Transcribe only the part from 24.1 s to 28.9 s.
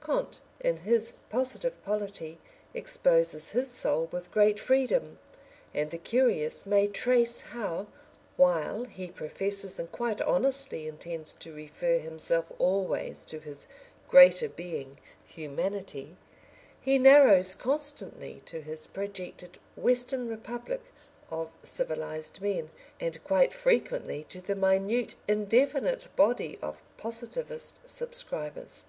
to the minute indefinite body of Positivist subscribers.